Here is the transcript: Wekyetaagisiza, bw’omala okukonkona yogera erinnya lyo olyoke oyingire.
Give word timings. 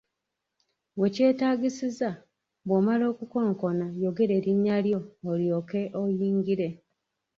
Wekyetaagisiza, 0.99 2.09
bw’omala 2.65 3.05
okukonkona 3.13 3.85
yogera 4.01 4.33
erinnya 4.39 4.75
lyo 4.85 4.99
olyoke 5.31 5.81
oyingire. 6.01 6.67